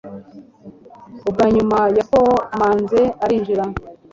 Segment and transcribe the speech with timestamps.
[1.27, 3.63] Ubwa nyuma yakomanze arinjira